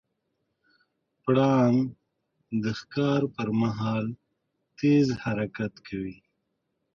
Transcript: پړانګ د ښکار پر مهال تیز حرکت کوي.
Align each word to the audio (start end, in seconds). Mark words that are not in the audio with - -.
پړانګ 1.23 1.77
د 2.63 2.65
ښکار 2.79 3.21
پر 3.35 3.47
مهال 3.61 4.05
تیز 4.77 5.07
حرکت 5.23 5.73
کوي. 5.87 6.17